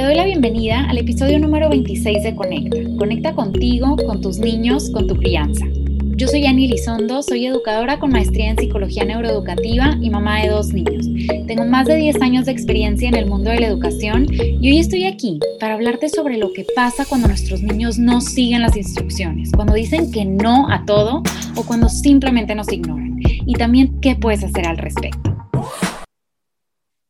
Te 0.00 0.06
doy 0.06 0.14
la 0.14 0.24
bienvenida 0.24 0.88
al 0.88 0.96
episodio 0.96 1.38
número 1.38 1.68
26 1.68 2.22
de 2.22 2.34
Conecta. 2.34 2.78
Conecta 2.96 3.34
contigo, 3.34 3.96
con 3.96 4.22
tus 4.22 4.38
niños, 4.38 4.88
con 4.88 5.06
tu 5.06 5.14
crianza. 5.14 5.66
Yo 6.16 6.26
soy 6.26 6.46
Annie 6.46 6.68
Lizondo, 6.68 7.22
soy 7.22 7.44
educadora 7.44 7.98
con 7.98 8.10
maestría 8.10 8.48
en 8.48 8.56
psicología 8.56 9.04
neuroeducativa 9.04 9.98
y 10.00 10.08
mamá 10.08 10.40
de 10.40 10.48
dos 10.48 10.72
niños. 10.72 11.06
Tengo 11.46 11.66
más 11.66 11.86
de 11.86 11.96
10 11.96 12.22
años 12.22 12.46
de 12.46 12.52
experiencia 12.52 13.10
en 13.10 13.14
el 13.14 13.26
mundo 13.26 13.50
de 13.50 13.60
la 13.60 13.66
educación 13.66 14.26
y 14.30 14.70
hoy 14.70 14.78
estoy 14.78 15.04
aquí 15.04 15.38
para 15.60 15.74
hablarte 15.74 16.08
sobre 16.08 16.38
lo 16.38 16.50
que 16.54 16.64
pasa 16.74 17.04
cuando 17.04 17.28
nuestros 17.28 17.60
niños 17.62 17.98
no 17.98 18.22
siguen 18.22 18.62
las 18.62 18.78
instrucciones, 18.78 19.52
cuando 19.52 19.74
dicen 19.74 20.10
que 20.10 20.24
no 20.24 20.70
a 20.70 20.86
todo 20.86 21.22
o 21.56 21.62
cuando 21.64 21.90
simplemente 21.90 22.54
nos 22.54 22.72
ignoran. 22.72 23.18
Y 23.44 23.52
también 23.52 24.00
qué 24.00 24.14
puedes 24.14 24.42
hacer 24.44 24.66
al 24.66 24.78
respecto. 24.78 25.29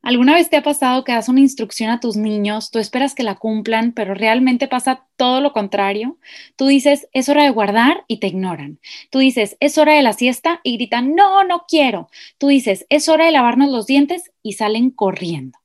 ¿Alguna 0.03 0.33
vez 0.33 0.49
te 0.49 0.57
ha 0.57 0.63
pasado 0.63 1.03
que 1.03 1.11
das 1.11 1.29
una 1.29 1.41
instrucción 1.41 1.91
a 1.91 1.99
tus 1.99 2.17
niños, 2.17 2.71
tú 2.71 2.79
esperas 2.79 3.13
que 3.13 3.21
la 3.21 3.35
cumplan, 3.35 3.91
pero 3.91 4.15
realmente 4.15 4.67
pasa 4.67 5.05
todo 5.15 5.41
lo 5.41 5.53
contrario? 5.53 6.17
Tú 6.55 6.65
dices, 6.65 7.07
es 7.13 7.29
hora 7.29 7.43
de 7.43 7.51
guardar 7.51 8.03
y 8.07 8.17
te 8.17 8.25
ignoran. 8.25 8.79
Tú 9.11 9.19
dices, 9.19 9.57
es 9.59 9.77
hora 9.77 9.93
de 9.93 10.01
la 10.01 10.13
siesta 10.13 10.59
y 10.63 10.77
gritan, 10.77 11.13
no, 11.13 11.43
no 11.43 11.65
quiero. 11.67 12.09
Tú 12.39 12.47
dices, 12.47 12.87
es 12.89 13.09
hora 13.09 13.25
de 13.25 13.31
lavarnos 13.31 13.69
los 13.69 13.85
dientes 13.85 14.31
y 14.41 14.53
salen 14.53 14.89
corriendo. 14.89 15.59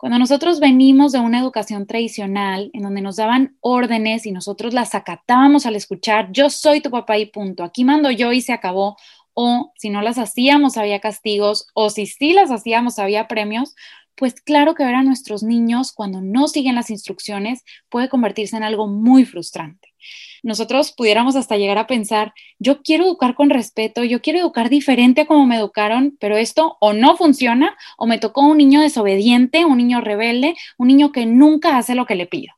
Cuando 0.00 0.18
nosotros 0.18 0.60
venimos 0.60 1.12
de 1.12 1.18
una 1.18 1.40
educación 1.40 1.86
tradicional 1.86 2.70
en 2.72 2.82
donde 2.84 3.02
nos 3.02 3.16
daban 3.16 3.58
órdenes 3.60 4.24
y 4.24 4.32
nosotros 4.32 4.72
las 4.72 4.94
acatábamos 4.94 5.66
al 5.66 5.76
escuchar, 5.76 6.30
yo 6.32 6.48
soy 6.48 6.80
tu 6.80 6.90
papá 6.90 7.18
y 7.18 7.26
punto, 7.26 7.64
aquí 7.64 7.84
mando 7.84 8.10
yo 8.10 8.32
y 8.32 8.40
se 8.40 8.54
acabó, 8.54 8.96
o 9.42 9.72
si 9.74 9.88
no 9.88 10.02
las 10.02 10.18
hacíamos 10.18 10.76
había 10.76 11.00
castigos, 11.00 11.66
o 11.72 11.88
si 11.88 12.04
sí 12.04 12.34
las 12.34 12.50
hacíamos 12.50 12.98
había 12.98 13.26
premios, 13.26 13.74
pues 14.14 14.34
claro 14.34 14.74
que 14.74 14.84
ver 14.84 14.94
a 14.96 15.02
nuestros 15.02 15.42
niños 15.42 15.94
cuando 15.94 16.20
no 16.20 16.46
siguen 16.46 16.74
las 16.74 16.90
instrucciones 16.90 17.64
puede 17.88 18.10
convertirse 18.10 18.58
en 18.58 18.64
algo 18.64 18.86
muy 18.86 19.24
frustrante. 19.24 19.94
Nosotros 20.42 20.92
pudiéramos 20.92 21.36
hasta 21.36 21.56
llegar 21.56 21.78
a 21.78 21.86
pensar, 21.86 22.34
yo 22.58 22.82
quiero 22.82 23.04
educar 23.04 23.34
con 23.34 23.48
respeto, 23.48 24.04
yo 24.04 24.20
quiero 24.20 24.40
educar 24.40 24.68
diferente 24.68 25.22
a 25.22 25.26
como 25.26 25.46
me 25.46 25.56
educaron, 25.56 26.18
pero 26.20 26.36
esto 26.36 26.76
o 26.78 26.92
no 26.92 27.16
funciona 27.16 27.78
o 27.96 28.06
me 28.06 28.18
tocó 28.18 28.42
un 28.42 28.58
niño 28.58 28.82
desobediente, 28.82 29.64
un 29.64 29.78
niño 29.78 30.02
rebelde, 30.02 30.54
un 30.76 30.88
niño 30.88 31.12
que 31.12 31.24
nunca 31.24 31.78
hace 31.78 31.94
lo 31.94 32.04
que 32.04 32.14
le 32.14 32.26
pido. 32.26 32.52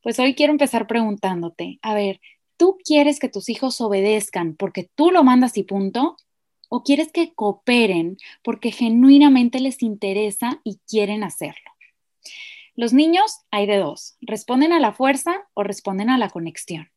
Pues 0.00 0.20
hoy 0.20 0.36
quiero 0.36 0.52
empezar 0.52 0.86
preguntándote, 0.86 1.80
a 1.82 1.92
ver, 1.94 2.20
¿Tú 2.58 2.76
quieres 2.84 3.20
que 3.20 3.28
tus 3.28 3.48
hijos 3.48 3.80
obedezcan 3.80 4.56
porque 4.56 4.90
tú 4.94 5.10
lo 5.10 5.22
mandas 5.22 5.56
y 5.56 5.62
punto? 5.62 6.16
¿O 6.68 6.82
quieres 6.82 7.12
que 7.12 7.32
cooperen 7.32 8.18
porque 8.42 8.72
genuinamente 8.72 9.60
les 9.60 9.82
interesa 9.82 10.60
y 10.64 10.80
quieren 10.86 11.22
hacerlo? 11.22 11.70
Los 12.74 12.92
niños 12.92 13.40
hay 13.52 13.66
de 13.66 13.78
dos, 13.78 14.16
responden 14.20 14.72
a 14.72 14.80
la 14.80 14.92
fuerza 14.92 15.48
o 15.54 15.62
responden 15.62 16.10
a 16.10 16.18
la 16.18 16.30
conexión. 16.30 16.90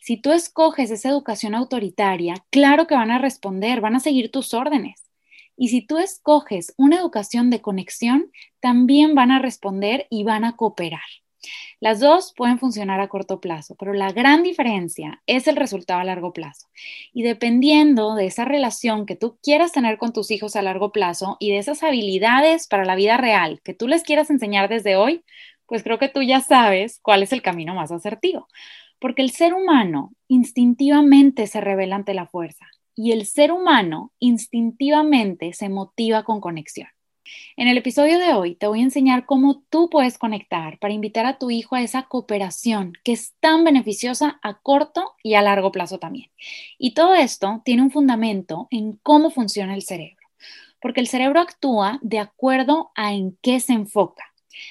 Si 0.00 0.16
tú 0.16 0.32
escoges 0.32 0.92
esa 0.92 1.08
educación 1.08 1.56
autoritaria, 1.56 2.34
claro 2.50 2.86
que 2.86 2.94
van 2.94 3.10
a 3.10 3.18
responder, 3.18 3.80
van 3.80 3.96
a 3.96 4.00
seguir 4.00 4.30
tus 4.30 4.54
órdenes. 4.54 5.04
Y 5.56 5.68
si 5.68 5.82
tú 5.82 5.98
escoges 5.98 6.72
una 6.76 6.96
educación 6.96 7.50
de 7.50 7.60
conexión, 7.60 8.30
también 8.60 9.16
van 9.16 9.32
a 9.32 9.40
responder 9.40 10.06
y 10.08 10.22
van 10.22 10.44
a 10.44 10.56
cooperar. 10.56 11.00
Las 11.80 12.00
dos 12.00 12.34
pueden 12.36 12.58
funcionar 12.58 13.00
a 13.00 13.08
corto 13.08 13.40
plazo, 13.40 13.74
pero 13.78 13.92
la 13.92 14.12
gran 14.12 14.42
diferencia 14.42 15.22
es 15.26 15.48
el 15.48 15.56
resultado 15.56 16.00
a 16.00 16.04
largo 16.04 16.32
plazo. 16.32 16.68
Y 17.12 17.22
dependiendo 17.22 18.14
de 18.14 18.26
esa 18.26 18.44
relación 18.44 19.06
que 19.06 19.16
tú 19.16 19.38
quieras 19.42 19.72
tener 19.72 19.98
con 19.98 20.12
tus 20.12 20.30
hijos 20.30 20.56
a 20.56 20.62
largo 20.62 20.92
plazo 20.92 21.36
y 21.40 21.50
de 21.52 21.58
esas 21.58 21.82
habilidades 21.82 22.66
para 22.68 22.84
la 22.84 22.96
vida 22.96 23.16
real 23.16 23.60
que 23.64 23.74
tú 23.74 23.88
les 23.88 24.02
quieras 24.02 24.30
enseñar 24.30 24.68
desde 24.68 24.96
hoy, 24.96 25.24
pues 25.66 25.82
creo 25.82 25.98
que 25.98 26.08
tú 26.08 26.22
ya 26.22 26.40
sabes 26.40 26.98
cuál 27.02 27.22
es 27.22 27.32
el 27.32 27.42
camino 27.42 27.74
más 27.74 27.92
asertivo. 27.92 28.48
Porque 28.98 29.22
el 29.22 29.30
ser 29.30 29.54
humano 29.54 30.12
instintivamente 30.28 31.46
se 31.46 31.60
revela 31.60 31.96
ante 31.96 32.12
la 32.12 32.26
fuerza 32.26 32.66
y 32.94 33.12
el 33.12 33.24
ser 33.24 33.52
humano 33.52 34.12
instintivamente 34.18 35.54
se 35.54 35.70
motiva 35.70 36.22
con 36.22 36.40
conexión. 36.40 36.88
En 37.56 37.68
el 37.68 37.76
episodio 37.76 38.18
de 38.18 38.32
hoy 38.32 38.54
te 38.54 38.66
voy 38.66 38.80
a 38.80 38.84
enseñar 38.84 39.26
cómo 39.26 39.62
tú 39.68 39.90
puedes 39.90 40.18
conectar 40.18 40.78
para 40.78 40.94
invitar 40.94 41.26
a 41.26 41.38
tu 41.38 41.50
hijo 41.50 41.74
a 41.76 41.82
esa 41.82 42.04
cooperación 42.04 42.94
que 43.04 43.12
es 43.12 43.34
tan 43.40 43.64
beneficiosa 43.64 44.38
a 44.42 44.60
corto 44.60 45.14
y 45.22 45.34
a 45.34 45.42
largo 45.42 45.72
plazo 45.72 45.98
también. 45.98 46.30
Y 46.78 46.94
todo 46.94 47.14
esto 47.14 47.62
tiene 47.64 47.82
un 47.82 47.90
fundamento 47.90 48.68
en 48.70 48.98
cómo 49.02 49.30
funciona 49.30 49.74
el 49.74 49.82
cerebro, 49.82 50.26
porque 50.80 51.00
el 51.00 51.08
cerebro 51.08 51.40
actúa 51.40 51.98
de 52.02 52.18
acuerdo 52.18 52.92
a 52.94 53.12
en 53.12 53.36
qué 53.42 53.60
se 53.60 53.72
enfoca. 53.72 54.24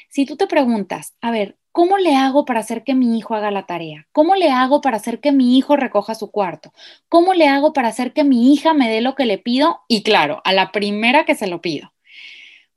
Si 0.10 0.26
tú 0.26 0.36
te 0.36 0.48
preguntas, 0.48 1.16
a 1.22 1.32
ver, 1.32 1.58
¿cómo 1.72 1.98
le 1.98 2.16
hago 2.16 2.46
para 2.46 2.60
hacer 2.60 2.84
que 2.84 2.96
mi 2.96 3.18
hijo 3.18 3.36
haga 3.36 3.52
la 3.52 3.66
tarea? 3.66 4.08
¿Cómo 4.12 4.36
le 4.36 4.50
hago 4.50 4.82
para 4.82 4.98
hacer 4.98 5.20
que 5.20 5.32
mi 5.32 5.58
hijo 5.58 5.76
recoja 5.76 6.16
su 6.16 6.32
cuarto? 6.32 6.74
¿Cómo 7.08 7.34
le 7.34 7.48
hago 7.48 7.74
para 7.74 7.88
hacer 7.90 8.14
que 8.14 8.24
mi 8.24 8.54
hija 8.54 8.74
me 8.74 8.90
dé 8.90 9.02
lo 9.02 9.16
que 9.16 9.26
le 9.26 9.38
pido? 9.38 9.82
Y 9.88 10.04
claro, 10.04 10.42
a 10.44 10.54
la 10.54 10.72
primera 10.72 11.26
que 11.26 11.36
se 11.36 11.48
lo 11.48 11.62
pido. 11.62 11.92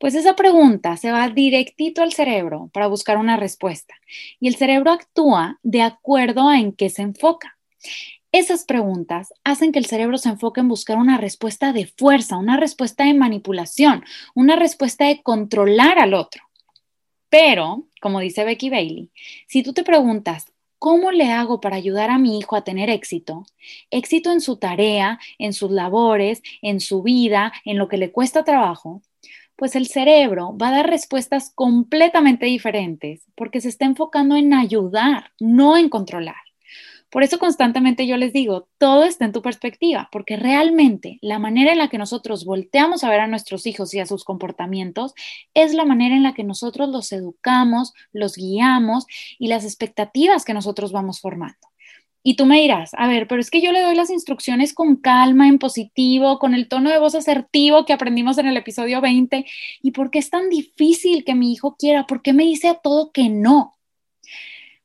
Pues 0.02 0.16
esa 0.16 0.34
pregunta 0.34 0.96
se 0.96 1.12
va 1.12 1.28
directito 1.28 2.02
al 2.02 2.12
cerebro 2.12 2.70
para 2.72 2.88
buscar 2.88 3.18
una 3.18 3.36
respuesta 3.36 3.94
y 4.40 4.48
el 4.48 4.56
cerebro 4.56 4.90
actúa 4.90 5.60
de 5.62 5.80
acuerdo 5.80 6.48
a 6.48 6.58
en 6.58 6.72
qué 6.72 6.90
se 6.90 7.02
enfoca. 7.02 7.56
Esas 8.32 8.64
preguntas 8.64 9.32
hacen 9.44 9.70
que 9.70 9.78
el 9.78 9.86
cerebro 9.86 10.18
se 10.18 10.30
enfoque 10.30 10.58
en 10.58 10.66
buscar 10.66 10.98
una 10.98 11.18
respuesta 11.18 11.72
de 11.72 11.86
fuerza, 11.86 12.36
una 12.36 12.56
respuesta 12.56 13.04
de 13.04 13.14
manipulación, 13.14 14.04
una 14.34 14.56
respuesta 14.56 15.06
de 15.06 15.22
controlar 15.22 16.00
al 16.00 16.14
otro. 16.14 16.42
Pero, 17.28 17.86
como 18.00 18.18
dice 18.18 18.42
Becky 18.42 18.70
Bailey, 18.70 19.12
si 19.46 19.62
tú 19.62 19.72
te 19.72 19.84
preguntas, 19.84 20.52
¿cómo 20.80 21.12
le 21.12 21.30
hago 21.30 21.60
para 21.60 21.76
ayudar 21.76 22.10
a 22.10 22.18
mi 22.18 22.40
hijo 22.40 22.56
a 22.56 22.64
tener 22.64 22.90
éxito? 22.90 23.46
Éxito 23.92 24.32
en 24.32 24.40
su 24.40 24.56
tarea, 24.56 25.20
en 25.38 25.52
sus 25.52 25.70
labores, 25.70 26.42
en 26.60 26.80
su 26.80 27.04
vida, 27.04 27.52
en 27.64 27.78
lo 27.78 27.86
que 27.86 27.98
le 27.98 28.10
cuesta 28.10 28.42
trabajo 28.42 29.00
pues 29.62 29.76
el 29.76 29.86
cerebro 29.86 30.56
va 30.60 30.70
a 30.70 30.72
dar 30.72 30.90
respuestas 30.90 31.52
completamente 31.54 32.46
diferentes 32.46 33.22
porque 33.36 33.60
se 33.60 33.68
está 33.68 33.84
enfocando 33.84 34.34
en 34.34 34.54
ayudar, 34.54 35.30
no 35.38 35.76
en 35.76 35.88
controlar. 35.88 36.34
Por 37.10 37.22
eso 37.22 37.38
constantemente 37.38 38.08
yo 38.08 38.16
les 38.16 38.32
digo, 38.32 38.66
todo 38.78 39.04
está 39.04 39.24
en 39.24 39.30
tu 39.30 39.40
perspectiva, 39.40 40.08
porque 40.10 40.36
realmente 40.36 41.20
la 41.22 41.38
manera 41.38 41.70
en 41.70 41.78
la 41.78 41.86
que 41.86 41.96
nosotros 41.96 42.44
volteamos 42.44 43.04
a 43.04 43.08
ver 43.08 43.20
a 43.20 43.28
nuestros 43.28 43.64
hijos 43.68 43.94
y 43.94 44.00
a 44.00 44.06
sus 44.06 44.24
comportamientos 44.24 45.14
es 45.54 45.74
la 45.74 45.84
manera 45.84 46.16
en 46.16 46.24
la 46.24 46.34
que 46.34 46.42
nosotros 46.42 46.88
los 46.88 47.12
educamos, 47.12 47.92
los 48.12 48.34
guiamos 48.34 49.06
y 49.38 49.46
las 49.46 49.64
expectativas 49.64 50.44
que 50.44 50.54
nosotros 50.54 50.90
vamos 50.90 51.20
formando. 51.20 51.71
Y 52.22 52.36
tú 52.36 52.46
me 52.46 52.60
dirás, 52.60 52.92
a 52.96 53.08
ver, 53.08 53.26
pero 53.26 53.40
es 53.40 53.50
que 53.50 53.60
yo 53.60 53.72
le 53.72 53.82
doy 53.82 53.94
las 53.96 54.10
instrucciones 54.10 54.74
con 54.74 54.96
calma, 54.96 55.48
en 55.48 55.58
positivo, 55.58 56.38
con 56.38 56.54
el 56.54 56.68
tono 56.68 56.90
de 56.90 56.98
voz 56.98 57.14
asertivo 57.14 57.84
que 57.84 57.92
aprendimos 57.92 58.38
en 58.38 58.46
el 58.46 58.56
episodio 58.56 59.00
20. 59.00 59.44
¿Y 59.82 59.90
por 59.90 60.10
qué 60.10 60.20
es 60.20 60.30
tan 60.30 60.48
difícil 60.48 61.24
que 61.24 61.34
mi 61.34 61.52
hijo 61.52 61.76
quiera? 61.76 62.06
¿Por 62.06 62.22
qué 62.22 62.32
me 62.32 62.44
dice 62.44 62.68
a 62.68 62.74
todo 62.74 63.10
que 63.12 63.28
no? 63.28 63.74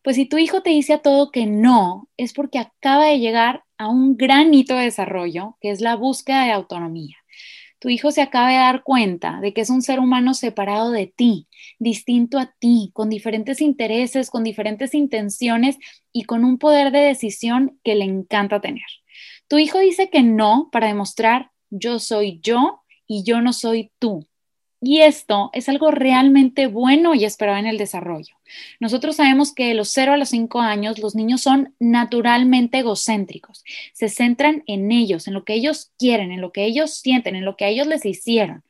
Pues 0.02 0.16
si 0.16 0.26
tu 0.26 0.38
hijo 0.38 0.62
te 0.62 0.72
dice 0.72 0.94
a 0.94 1.02
todo 1.02 1.32
que 1.32 1.46
no, 1.46 2.08
es 2.18 2.34
porque 2.34 2.60
acaba 2.60 3.06
de 3.08 3.20
llegar 3.20 3.64
a 3.78 3.90
un 3.90 4.18
gran 4.18 4.54
hito 4.54 4.76
de 4.76 4.84
desarrollo, 4.84 5.58
que 5.62 5.70
es 5.70 5.82
la 5.82 5.96
búsqueda 5.96 6.46
de 6.46 6.52
autonomía 6.52 7.18
tu 7.80 7.90
hijo 7.90 8.12
se 8.12 8.22
acaba 8.22 8.50
de 8.50 8.56
dar 8.56 8.84
cuenta 8.84 9.40
de 9.40 9.54
que 9.54 9.62
es 9.62 9.70
un 9.70 9.82
ser 9.82 10.00
humano 10.00 10.34
separado 10.34 10.92
de 10.92 11.08
ti, 11.08 11.48
distinto 11.80 12.40
a 12.40 12.54
ti, 12.60 12.92
con 12.94 13.10
diferentes 13.10 13.62
intereses, 13.62 14.30
con 14.30 14.44
diferentes 14.44 14.94
intenciones 14.94 15.78
y 16.12 16.24
con 16.24 16.44
un 16.44 16.58
poder 16.58 16.92
de 16.92 17.00
decisión 17.00 17.80
que 17.84 17.96
le 17.96 18.06
encanta 18.06 18.62
tener. 18.62 18.86
Tu 19.48 19.60
hijo 19.60 19.80
dice 19.80 20.10
que 20.10 20.24
no 20.24 20.70
para 20.72 20.88
demostrar 20.88 21.52
yo 21.70 22.00
soy 22.00 22.40
yo 22.42 22.84
y 23.06 23.24
yo 23.24 23.42
no 23.42 23.54
soy 23.54 23.92
tú. 24.00 24.28
Y 24.80 25.02
esto 25.02 25.50
es 25.54 25.70
algo 25.70 25.90
realmente 25.90 26.68
bueno 26.68 27.16
y 27.16 27.26
esperado 27.26 27.58
en 27.58 27.66
el 27.66 27.80
desarrollo. 27.80 28.36
Nosotros 28.80 29.16
sabemos 29.16 29.54
que 29.54 29.68
de 29.68 29.74
los 29.74 29.90
0 29.90 30.14
a 30.14 30.18
los 30.18 30.30
5 30.30 30.60
años 30.62 31.00
los 31.00 31.16
niños 31.16 31.42
son 31.42 31.74
naturalmente 31.80 32.80
egocéntricos. 32.80 33.64
Se 33.94 34.08
centran 34.08 34.64
en 34.68 34.92
ellos, 34.92 35.28
en 35.28 35.34
lo 35.34 35.46
que 35.46 35.56
ellos 35.56 35.92
quieren, 35.98 36.32
en 36.32 36.42
lo 36.42 36.52
que 36.52 36.66
ellos 36.66 36.94
sienten, 36.94 37.36
en 37.36 37.46
lo 37.46 37.56
que 37.56 37.66
a 37.66 37.70
ellos 37.70 37.88
les 37.88 38.06
hicieron. 38.06 38.64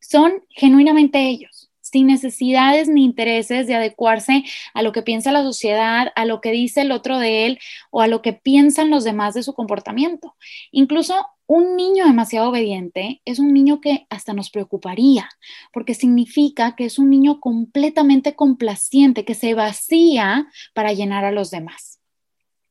Son 0.00 0.44
genuinamente 0.48 1.28
ellos 1.28 1.70
sin 1.90 2.06
necesidades 2.06 2.88
ni 2.88 3.04
intereses 3.04 3.66
de 3.66 3.74
adecuarse 3.74 4.44
a 4.74 4.82
lo 4.82 4.92
que 4.92 5.02
piensa 5.02 5.32
la 5.32 5.42
sociedad, 5.42 6.12
a 6.14 6.24
lo 6.24 6.40
que 6.40 6.52
dice 6.52 6.82
el 6.82 6.92
otro 6.92 7.18
de 7.18 7.46
él 7.46 7.58
o 7.90 8.00
a 8.00 8.06
lo 8.06 8.22
que 8.22 8.32
piensan 8.32 8.90
los 8.90 9.04
demás 9.04 9.34
de 9.34 9.42
su 9.42 9.54
comportamiento. 9.54 10.36
Incluso 10.70 11.26
un 11.50 11.74
niño 11.74 12.06
demasiado 12.06 12.50
obediente 12.50 13.22
es 13.24 13.40
un 13.40 13.52
niño 13.52 13.80
que 13.80 14.06
hasta 14.08 14.32
nos 14.34 14.50
preocuparía, 14.50 15.28
porque 15.72 15.94
significa 15.94 16.76
que 16.76 16.84
es 16.84 16.96
un 16.96 17.10
niño 17.10 17.40
completamente 17.40 18.36
complaciente, 18.36 19.24
que 19.24 19.34
se 19.34 19.54
vacía 19.54 20.46
para 20.74 20.92
llenar 20.92 21.24
a 21.24 21.32
los 21.32 21.50
demás. 21.50 21.99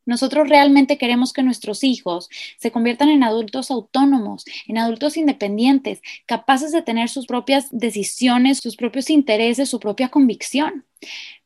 Nosotros 0.10 0.50
realmente 0.50 0.98
queremos 0.98 1.34
que 1.34 1.44
nuestros 1.44 1.84
hijos 1.84 2.30
se 2.58 2.72
conviertan 2.72 3.10
en 3.10 3.24
adultos 3.24 3.70
autónomos, 3.70 4.44
en 4.68 4.80
adultos 4.80 5.18
independientes, 5.18 6.02
capaces 6.26 6.72
de 6.72 6.82
tener 6.82 7.10
sus 7.10 7.28
propias 7.28 7.68
decisiones, 7.70 8.58
sus 8.58 8.76
propios 8.76 9.12
intereses, 9.12 9.70
su 9.70 9.80
propia 9.80 10.10
convicción. 10.10 10.84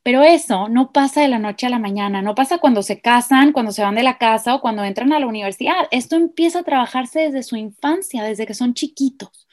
Pero 0.02 0.24
eso 0.24 0.70
no 0.70 0.94
pasa 0.94 1.20
de 1.20 1.28
la 1.28 1.40
noche 1.40 1.66
a 1.66 1.72
la 1.72 1.78
mañana, 1.78 2.22
no 2.22 2.36
pasa 2.36 2.60
cuando 2.60 2.84
se 2.84 3.02
casan, 3.02 3.52
cuando 3.52 3.74
se 3.74 3.82
van 3.82 3.96
de 3.96 4.04
la 4.04 4.18
casa 4.18 4.56
o 4.56 4.62
cuando 4.62 4.86
entran 4.86 5.12
a 5.12 5.20
la 5.20 5.28
universidad. 5.28 5.90
Esto 5.92 6.16
empieza 6.16 6.60
a 6.60 6.64
trabajarse 6.64 7.20
desde 7.20 7.44
su 7.44 7.58
infancia, 7.58 8.24
desde 8.24 8.46
que 8.46 8.54
son 8.54 8.74
chiquitos. 8.76 9.46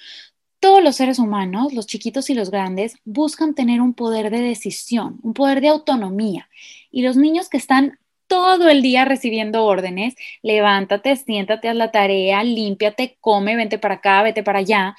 Todos 0.60 0.84
los 0.84 0.94
seres 0.94 1.18
humanos, 1.18 1.72
los 1.72 1.88
chiquitos 1.88 2.30
y 2.30 2.34
los 2.34 2.52
grandes, 2.52 2.94
buscan 3.04 3.56
tener 3.56 3.80
un 3.80 3.92
poder 3.92 4.30
de 4.30 4.40
decisión, 4.40 5.18
un 5.24 5.34
poder 5.34 5.60
de 5.60 5.68
autonomía. 5.68 6.48
Y 6.92 7.02
los 7.02 7.16
niños 7.16 7.48
que 7.48 7.56
están 7.56 7.98
todo 8.30 8.68
el 8.68 8.80
día 8.80 9.04
recibiendo 9.04 9.64
órdenes, 9.64 10.14
levántate, 10.40 11.16
siéntate, 11.16 11.68
haz 11.68 11.74
la 11.74 11.90
tarea, 11.90 12.44
límpiate, 12.44 13.18
come, 13.20 13.56
vente 13.56 13.76
para 13.76 13.96
acá, 13.96 14.22
vete 14.22 14.44
para 14.44 14.60
allá. 14.60 14.94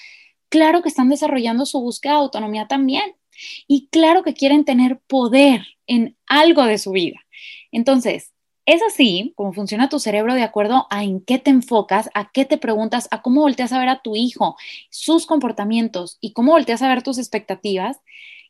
Claro 0.49 0.81
que 0.81 0.89
están 0.89 1.07
desarrollando 1.07 1.65
su 1.65 1.79
búsqueda 1.79 2.15
de 2.15 2.19
autonomía 2.19 2.67
también. 2.67 3.15
Y 3.69 3.87
claro 3.89 4.23
que 4.23 4.33
quieren 4.33 4.65
tener 4.65 4.99
poder 5.07 5.61
en 5.87 6.17
algo 6.27 6.65
de 6.65 6.77
su 6.77 6.91
vida. 6.91 7.21
Entonces, 7.71 8.33
es 8.65 8.81
así 8.83 9.31
como 9.37 9.53
funciona 9.53 9.87
tu 9.87 9.99
cerebro 9.99 10.33
de 10.33 10.43
acuerdo 10.43 10.87
a 10.89 11.05
en 11.05 11.21
qué 11.23 11.39
te 11.39 11.51
enfocas, 11.51 12.09
a 12.13 12.31
qué 12.33 12.43
te 12.43 12.57
preguntas, 12.57 13.07
a 13.11 13.21
cómo 13.21 13.39
volteas 13.39 13.71
a 13.71 13.79
ver 13.79 13.87
a 13.87 14.01
tu 14.01 14.17
hijo, 14.17 14.57
sus 14.89 15.25
comportamientos 15.25 16.17
y 16.19 16.33
cómo 16.33 16.51
volteas 16.51 16.81
a 16.81 16.89
ver 16.89 17.01
tus 17.01 17.17
expectativas. 17.17 18.01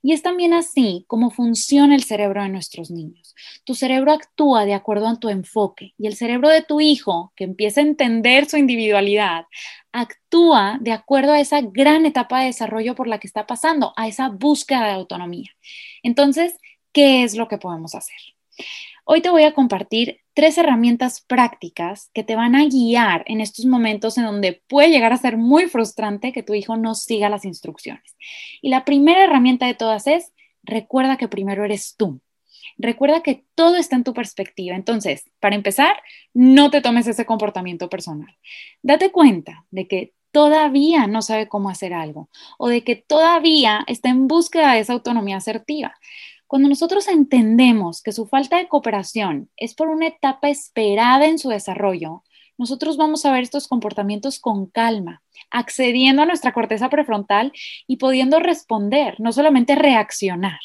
Y 0.04 0.14
es 0.14 0.22
también 0.22 0.54
así 0.54 1.06
como 1.08 1.30
funciona 1.30 1.96
el 1.96 2.04
cerebro 2.04 2.42
de 2.42 2.50
nuestros 2.50 2.90
niños. 2.90 3.36
Tu 3.66 3.76
cerebro 3.76 4.12
actúa 4.12 4.66
de 4.66 4.74
acuerdo 4.74 5.08
a 5.08 5.20
tu 5.20 5.30
enfoque 5.30 5.94
y 5.98 6.08
el 6.08 6.16
cerebro 6.16 6.50
de 6.50 6.64
tu 6.64 6.82
hijo, 6.82 7.34
que 7.36 7.44
empieza 7.44 7.82
a 7.82 7.84
entender 7.84 8.50
su 8.50 8.58
individualidad, 8.58 9.46
actúa 9.92 10.78
de 10.82 10.92
acuerdo 10.92 11.34
a 11.34 11.40
esa 11.40 11.62
gran 11.62 12.06
etapa 12.06 12.40
de 12.40 12.48
desarrollo 12.48 12.96
por 12.96 13.08
la 13.08 13.20
que 13.20 13.28
está 13.28 13.46
pasando, 13.46 13.94
a 13.96 14.08
esa 14.08 14.30
búsqueda 14.30 14.86
de 14.86 14.94
autonomía. 14.94 15.52
Entonces, 16.04 16.56
¿qué 16.92 17.24
es 17.24 17.36
lo 17.36 17.48
que 17.48 17.58
podemos 17.58 17.94
hacer? 17.96 18.18
Hoy 19.04 19.22
te 19.22 19.30
voy 19.30 19.44
a 19.44 19.54
compartir 19.54 20.22
tres 20.34 20.58
herramientas 20.58 21.22
prácticas 21.22 22.10
que 22.14 22.24
te 22.24 22.36
van 22.36 22.56
a 22.56 22.66
guiar 22.66 23.24
en 23.28 23.42
estos 23.42 23.66
momentos 23.66 24.18
en 24.18 24.26
donde 24.26 24.62
puede 24.68 24.90
llegar 24.90 25.12
a 25.12 25.18
ser 25.18 25.38
muy 25.38 25.68
frustrante 25.68 26.32
que 26.32 26.44
tu 26.44 26.54
hijo 26.54 26.78
no 26.78 26.94
siga 26.96 27.30
las 27.30 27.44
instrucciones. 27.44 28.16
Y 28.62 28.70
la 28.70 28.86
primera 28.86 29.24
herramienta 29.24 29.66
de 29.66 29.74
todas 29.74 30.08
es, 30.08 30.32
recuerda 30.64 31.18
que 31.18 31.28
primero 31.28 31.66
eres 31.66 31.96
tú. 31.98 32.22
Recuerda 32.78 33.22
que 33.22 33.44
todo 33.56 33.76
está 33.76 33.96
en 33.96 34.04
tu 34.04 34.14
perspectiva. 34.14 34.76
Entonces, 34.76 35.30
para 35.40 35.56
empezar, 35.56 36.02
no 36.34 36.70
te 36.70 36.82
tomes 36.82 37.08
ese 37.08 37.26
comportamiento 37.26 37.90
personal. 37.90 38.38
Date 38.82 39.12
cuenta 39.12 39.66
de 39.72 39.88
que 39.88 40.14
todavía 40.32 41.08
no 41.08 41.22
sabe 41.22 41.48
cómo 41.48 41.70
hacer 41.70 41.94
algo 41.94 42.30
o 42.58 42.70
de 42.70 42.84
que 42.84 42.96
todavía 42.96 43.84
está 43.88 44.10
en 44.10 44.28
búsqueda 44.28 44.74
de 44.74 44.80
esa 44.80 44.94
autonomía 44.94 45.38
asertiva. 45.38 45.96
Cuando 46.52 46.68
nosotros 46.68 47.08
entendemos 47.08 48.02
que 48.02 48.12
su 48.12 48.28
falta 48.28 48.58
de 48.58 48.68
cooperación 48.68 49.50
es 49.56 49.74
por 49.74 49.88
una 49.88 50.08
etapa 50.08 50.50
esperada 50.50 51.26
en 51.26 51.40
su 51.40 51.48
desarrollo, 51.48 52.26
nosotros 52.58 52.98
vamos 52.98 53.24
a 53.24 53.32
ver 53.32 53.44
estos 53.44 53.70
comportamientos 53.70 54.38
con 54.38 54.66
calma, 54.66 55.24
accediendo 55.50 56.24
a 56.24 56.26
nuestra 56.26 56.52
corteza 56.52 56.90
prefrontal 56.90 57.54
y 57.88 57.96
pudiendo 57.96 58.40
responder, 58.40 59.16
no 59.22 59.32
solamente 59.32 59.76
reaccionar. 59.76 60.60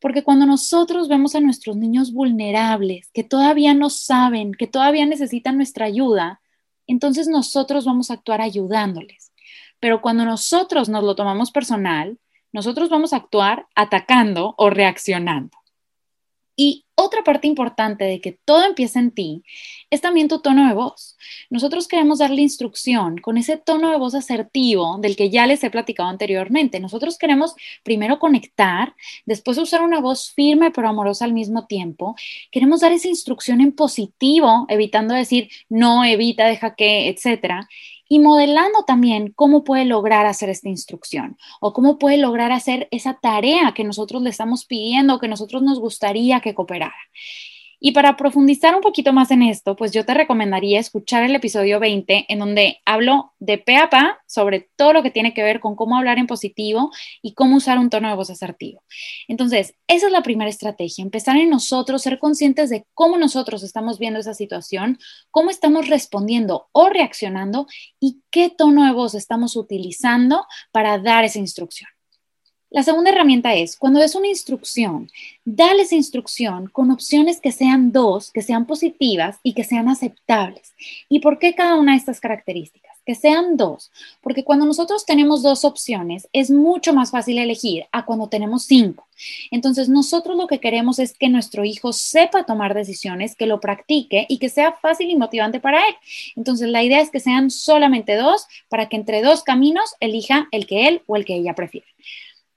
Porque 0.00 0.22
cuando 0.22 0.44
nosotros 0.44 1.08
vemos 1.08 1.34
a 1.34 1.40
nuestros 1.40 1.78
niños 1.78 2.12
vulnerables, 2.12 3.08
que 3.14 3.24
todavía 3.24 3.72
no 3.72 3.88
saben, 3.88 4.52
que 4.52 4.66
todavía 4.66 5.06
necesitan 5.06 5.56
nuestra 5.56 5.86
ayuda, 5.86 6.42
entonces 6.86 7.26
nosotros 7.26 7.86
vamos 7.86 8.10
a 8.10 8.14
actuar 8.14 8.42
ayudándoles. 8.42 9.32
Pero 9.80 10.02
cuando 10.02 10.26
nosotros 10.26 10.90
nos 10.90 11.02
lo 11.02 11.16
tomamos 11.16 11.52
personal, 11.52 12.18
nosotros 12.56 12.88
vamos 12.88 13.12
a 13.12 13.16
actuar 13.16 13.66
atacando 13.74 14.54
o 14.56 14.70
reaccionando. 14.70 15.58
Y 16.56 16.86
otra 16.94 17.22
parte 17.22 17.46
importante 17.46 18.04
de 18.04 18.22
que 18.22 18.32
todo 18.32 18.64
empieza 18.64 18.98
en 18.98 19.10
ti 19.10 19.42
es 19.90 20.00
también 20.00 20.28
tu 20.28 20.38
tono 20.38 20.66
de 20.66 20.72
voz. 20.72 21.18
Nosotros 21.50 21.86
queremos 21.86 22.20
darle 22.20 22.40
instrucción 22.40 23.18
con 23.18 23.36
ese 23.36 23.58
tono 23.58 23.90
de 23.90 23.98
voz 23.98 24.14
asertivo 24.14 24.96
del 25.02 25.16
que 25.16 25.28
ya 25.28 25.46
les 25.46 25.62
he 25.64 25.70
platicado 25.70 26.08
anteriormente. 26.08 26.80
Nosotros 26.80 27.18
queremos 27.18 27.54
primero 27.84 28.18
conectar, 28.18 28.94
después 29.26 29.58
usar 29.58 29.82
una 29.82 30.00
voz 30.00 30.32
firme 30.32 30.70
pero 30.70 30.88
amorosa 30.88 31.26
al 31.26 31.34
mismo 31.34 31.66
tiempo. 31.66 32.16
Queremos 32.50 32.80
dar 32.80 32.92
esa 32.92 33.08
instrucción 33.08 33.60
en 33.60 33.72
positivo, 33.72 34.64
evitando 34.70 35.12
decir 35.12 35.50
no, 35.68 36.06
evita, 36.06 36.46
deja 36.46 36.74
que, 36.74 37.10
etcétera 37.10 37.68
y 38.08 38.18
modelando 38.20 38.84
también 38.84 39.32
cómo 39.34 39.64
puede 39.64 39.84
lograr 39.84 40.26
hacer 40.26 40.48
esta 40.48 40.68
instrucción 40.68 41.36
o 41.60 41.72
cómo 41.72 41.98
puede 41.98 42.18
lograr 42.18 42.52
hacer 42.52 42.88
esa 42.90 43.14
tarea 43.14 43.72
que 43.74 43.84
nosotros 43.84 44.22
le 44.22 44.30
estamos 44.30 44.64
pidiendo 44.64 45.18
que 45.18 45.28
nosotros 45.28 45.62
nos 45.62 45.80
gustaría 45.80 46.40
que 46.40 46.54
cooperara. 46.54 46.94
Y 47.86 47.92
para 47.92 48.16
profundizar 48.16 48.74
un 48.74 48.80
poquito 48.80 49.12
más 49.12 49.30
en 49.30 49.42
esto, 49.42 49.76
pues 49.76 49.92
yo 49.92 50.04
te 50.04 50.12
recomendaría 50.12 50.80
escuchar 50.80 51.22
el 51.22 51.36
episodio 51.36 51.78
20 51.78 52.26
en 52.28 52.38
donde 52.40 52.80
hablo 52.84 53.32
de 53.38 53.58
pe 53.58 53.76
a 53.76 53.88
pa 53.88 54.18
sobre 54.26 54.68
todo 54.74 54.92
lo 54.92 55.04
que 55.04 55.12
tiene 55.12 55.32
que 55.32 55.44
ver 55.44 55.60
con 55.60 55.76
cómo 55.76 55.96
hablar 55.96 56.18
en 56.18 56.26
positivo 56.26 56.90
y 57.22 57.34
cómo 57.34 57.58
usar 57.58 57.78
un 57.78 57.88
tono 57.88 58.08
de 58.08 58.16
voz 58.16 58.28
asertivo. 58.28 58.82
Entonces, 59.28 59.76
esa 59.86 60.06
es 60.06 60.12
la 60.12 60.24
primera 60.24 60.50
estrategia, 60.50 61.04
empezar 61.04 61.36
en 61.36 61.48
nosotros, 61.48 62.02
ser 62.02 62.18
conscientes 62.18 62.70
de 62.70 62.84
cómo 62.92 63.18
nosotros 63.18 63.62
estamos 63.62 64.00
viendo 64.00 64.18
esa 64.18 64.34
situación, 64.34 64.98
cómo 65.30 65.50
estamos 65.50 65.86
respondiendo 65.86 66.66
o 66.72 66.88
reaccionando 66.88 67.68
y 68.00 68.20
qué 68.32 68.50
tono 68.50 68.84
de 68.84 68.94
voz 68.94 69.14
estamos 69.14 69.54
utilizando 69.54 70.44
para 70.72 70.98
dar 70.98 71.22
esa 71.22 71.38
instrucción. 71.38 71.95
La 72.76 72.82
segunda 72.82 73.08
herramienta 73.08 73.54
es, 73.54 73.74
cuando 73.74 74.02
es 74.02 74.14
una 74.14 74.28
instrucción, 74.28 75.08
dale 75.46 75.84
esa 75.84 75.94
instrucción 75.94 76.66
con 76.66 76.90
opciones 76.90 77.40
que 77.40 77.50
sean 77.50 77.90
dos, 77.90 78.30
que 78.30 78.42
sean 78.42 78.66
positivas 78.66 79.38
y 79.42 79.54
que 79.54 79.64
sean 79.64 79.88
aceptables. 79.88 80.74
¿Y 81.08 81.20
por 81.20 81.38
qué 81.38 81.54
cada 81.54 81.76
una 81.76 81.92
de 81.92 81.98
estas 81.98 82.20
características? 82.20 82.98
Que 83.06 83.14
sean 83.14 83.56
dos, 83.56 83.90
porque 84.20 84.44
cuando 84.44 84.66
nosotros 84.66 85.06
tenemos 85.06 85.42
dos 85.42 85.64
opciones 85.64 86.28
es 86.34 86.50
mucho 86.50 86.92
más 86.92 87.12
fácil 87.12 87.38
elegir 87.38 87.86
a 87.92 88.04
cuando 88.04 88.28
tenemos 88.28 88.64
cinco. 88.66 89.06
Entonces 89.50 89.88
nosotros 89.88 90.36
lo 90.36 90.46
que 90.46 90.60
queremos 90.60 90.98
es 90.98 91.16
que 91.16 91.30
nuestro 91.30 91.64
hijo 91.64 91.94
sepa 91.94 92.44
tomar 92.44 92.74
decisiones, 92.74 93.36
que 93.36 93.46
lo 93.46 93.58
practique 93.58 94.26
y 94.28 94.36
que 94.36 94.50
sea 94.50 94.72
fácil 94.72 95.08
y 95.08 95.16
motivante 95.16 95.60
para 95.60 95.78
él. 95.78 95.94
Entonces 96.36 96.68
la 96.68 96.84
idea 96.84 97.00
es 97.00 97.10
que 97.10 97.20
sean 97.20 97.50
solamente 97.50 98.16
dos 98.16 98.46
para 98.68 98.90
que 98.90 98.96
entre 98.96 99.22
dos 99.22 99.42
caminos 99.44 99.94
elija 100.00 100.48
el 100.50 100.66
que 100.66 100.88
él 100.88 101.00
o 101.06 101.16
el 101.16 101.24
que 101.24 101.36
ella 101.36 101.54
prefiere 101.54 101.86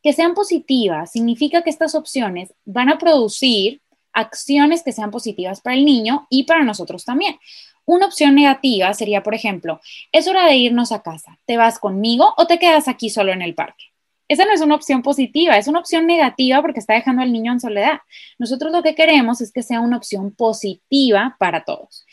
que 0.02 0.14
sean 0.14 0.34
positivas 0.34 1.12
significa 1.12 1.62
que 1.62 1.70
estas 1.70 1.96
opciones 1.96 2.54
van 2.66 2.90
a 2.90 2.98
producir 2.98 3.82
acciones 4.14 4.84
que 4.84 4.92
sean 4.92 5.12
positivas 5.12 5.62
para 5.62 5.76
el 5.76 5.86
niño 5.86 6.28
y 6.30 6.44
para 6.44 6.64
nosotros 6.64 7.06
también. 7.06 7.38
Una 7.86 8.06
opción 8.06 8.36
negativa 8.36 8.94
sería, 8.94 9.24
por 9.24 9.34
ejemplo, 9.34 9.82
es 10.12 10.28
hora 10.28 10.46
de 10.46 10.58
irnos 10.58 10.92
a 10.92 11.02
casa, 11.02 11.40
¿te 11.46 11.58
vas 11.58 11.80
conmigo 11.80 12.34
o 12.38 12.46
te 12.46 12.60
quedas 12.60 12.88
aquí 12.88 13.10
solo 13.10 13.32
en 13.32 13.42
el 13.42 13.56
parque? 13.56 13.86
Esa 14.28 14.46
no 14.46 14.54
es 14.54 14.62
una 14.62 14.76
opción 14.76 15.02
positiva, 15.02 15.58
es 15.58 15.68
una 15.68 15.80
opción 15.80 16.06
negativa 16.06 16.62
porque 16.62 16.80
está 16.80 16.94
dejando 16.94 17.24
al 17.24 17.34
niño 17.34 17.52
en 17.52 17.60
soledad. 17.60 18.02
Nosotros 18.38 18.72
lo 18.72 18.84
que 18.84 18.94
queremos 18.94 19.42
es 19.42 19.52
que 19.52 19.64
sea 19.64 19.82
una 19.82 19.98
opción 19.98 20.32
positiva 20.32 21.36
para 21.40 21.64
todos. 21.64 22.06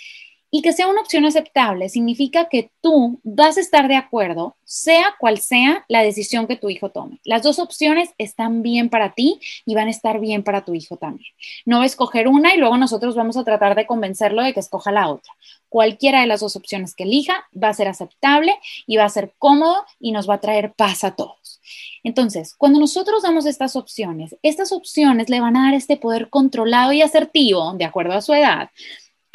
Y 0.56 0.62
que 0.62 0.72
sea 0.72 0.88
una 0.88 1.02
opción 1.02 1.26
aceptable 1.26 1.90
significa 1.90 2.48
que 2.48 2.70
tú 2.80 3.20
vas 3.22 3.58
a 3.58 3.60
estar 3.60 3.88
de 3.88 3.96
acuerdo, 3.96 4.56
sea 4.64 5.14
cual 5.20 5.36
sea 5.36 5.84
la 5.86 6.00
decisión 6.00 6.46
que 6.46 6.56
tu 6.56 6.70
hijo 6.70 6.88
tome. 6.88 7.20
Las 7.24 7.42
dos 7.42 7.58
opciones 7.58 8.08
están 8.16 8.62
bien 8.62 8.88
para 8.88 9.12
ti 9.12 9.38
y 9.66 9.74
van 9.74 9.88
a 9.88 9.90
estar 9.90 10.18
bien 10.18 10.42
para 10.42 10.64
tu 10.64 10.72
hijo 10.72 10.96
también. 10.96 11.30
No 11.66 11.84
escoger 11.84 12.26
una 12.26 12.54
y 12.54 12.56
luego 12.56 12.78
nosotros 12.78 13.14
vamos 13.14 13.36
a 13.36 13.44
tratar 13.44 13.74
de 13.74 13.84
convencerlo 13.84 14.42
de 14.42 14.54
que 14.54 14.60
escoja 14.60 14.92
la 14.92 15.10
otra. 15.10 15.30
Cualquiera 15.68 16.22
de 16.22 16.26
las 16.26 16.40
dos 16.40 16.56
opciones 16.56 16.94
que 16.94 17.04
elija 17.04 17.44
va 17.62 17.68
a 17.68 17.74
ser 17.74 17.88
aceptable 17.88 18.58
y 18.86 18.96
va 18.96 19.04
a 19.04 19.10
ser 19.10 19.34
cómodo 19.38 19.84
y 20.00 20.12
nos 20.12 20.26
va 20.26 20.36
a 20.36 20.40
traer 20.40 20.72
paz 20.72 21.04
a 21.04 21.16
todos. 21.16 21.60
Entonces, 22.02 22.54
cuando 22.56 22.80
nosotros 22.80 23.24
damos 23.24 23.44
estas 23.44 23.76
opciones, 23.76 24.34
estas 24.42 24.72
opciones 24.72 25.28
le 25.28 25.40
van 25.40 25.54
a 25.58 25.64
dar 25.64 25.74
este 25.74 25.98
poder 25.98 26.30
controlado 26.30 26.92
y 26.92 27.02
asertivo, 27.02 27.74
de 27.74 27.84
acuerdo 27.84 28.14
a 28.14 28.22
su 28.22 28.32
edad, 28.32 28.70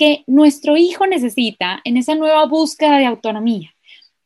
que 0.01 0.23
nuestro 0.25 0.77
hijo 0.77 1.05
necesita 1.05 1.79
en 1.83 1.95
esa 1.95 2.15
nueva 2.15 2.47
búsqueda 2.47 2.97
de 2.97 3.05
autonomía. 3.05 3.69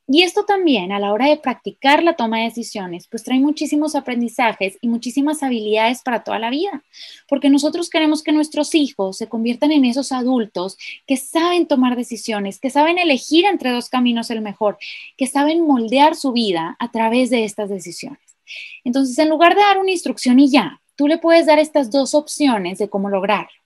Y 0.07 0.23
esto 0.23 0.45
también 0.45 0.93
a 0.93 0.99
la 0.99 1.11
hora 1.11 1.27
de 1.27 1.35
practicar 1.35 2.01
la 2.01 2.13
toma 2.15 2.37
de 2.37 2.45
decisiones, 2.45 3.09
pues 3.11 3.25
trae 3.25 3.39
muchísimos 3.39 3.93
aprendizajes 3.93 4.77
y 4.79 4.87
muchísimas 4.87 5.43
habilidades 5.43 6.01
para 6.01 6.23
toda 6.23 6.39
la 6.39 6.49
vida, 6.49 6.81
porque 7.27 7.49
nosotros 7.49 7.89
queremos 7.89 8.23
que 8.23 8.31
nuestros 8.31 8.73
hijos 8.73 9.17
se 9.17 9.27
conviertan 9.27 9.73
en 9.73 9.83
esos 9.83 10.13
adultos 10.13 10.77
que 11.05 11.17
saben 11.17 11.67
tomar 11.67 11.97
decisiones, 11.97 12.57
que 12.57 12.69
saben 12.69 12.97
elegir 12.97 13.43
entre 13.43 13.71
dos 13.71 13.89
caminos 13.89 14.31
el 14.31 14.39
mejor, 14.39 14.77
que 15.17 15.27
saben 15.27 15.67
moldear 15.67 16.15
su 16.15 16.31
vida 16.31 16.77
a 16.79 16.89
través 16.89 17.29
de 17.29 17.43
estas 17.43 17.69
decisiones. 17.69 18.37
Entonces, 18.85 19.19
en 19.19 19.27
lugar 19.27 19.55
de 19.55 19.61
dar 19.61 19.77
una 19.77 19.91
instrucción 19.91 20.39
y 20.39 20.49
ya, 20.49 20.79
tú 20.95 21.09
le 21.09 21.17
puedes 21.17 21.47
dar 21.47 21.59
estas 21.59 21.91
dos 21.91 22.15
opciones 22.15 22.77
de 22.77 22.87
cómo 22.87 23.09
lograrlo. 23.09 23.64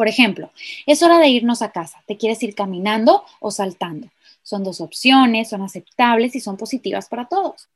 Por 0.00 0.08
ejemplo, 0.08 0.50
es 0.86 1.02
hora 1.02 1.18
de 1.18 1.28
irnos 1.28 1.60
a 1.60 1.72
casa. 1.72 2.02
¿Te 2.06 2.16
quieres 2.16 2.42
ir 2.42 2.54
caminando 2.54 3.22
o 3.38 3.50
saltando? 3.50 4.08
Son 4.42 4.64
dos 4.64 4.80
opciones, 4.80 5.50
son 5.50 5.60
aceptables 5.60 6.34
y 6.34 6.40
son 6.40 6.56
positivas 6.56 7.06
para 7.06 7.26
todos. 7.26 7.68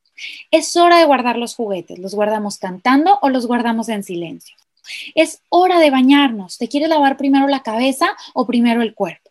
Es 0.49 0.75
hora 0.75 0.97
de 0.97 1.05
guardar 1.05 1.37
los 1.37 1.53
juguetes. 1.53 1.99
¿Los 1.99 2.15
guardamos 2.15 2.57
cantando 2.57 3.19
o 3.21 3.29
los 3.29 3.45
guardamos 3.45 3.89
en 3.89 4.03
silencio? 4.03 4.55
Es 5.13 5.43
hora 5.49 5.79
de 5.79 5.91
bañarnos. 5.91 6.57
¿Te 6.57 6.67
quieres 6.67 6.89
lavar 6.89 7.15
primero 7.15 7.47
la 7.47 7.61
cabeza 7.61 8.07
o 8.33 8.47
primero 8.47 8.81
el 8.81 8.95
cuerpo? 8.95 9.29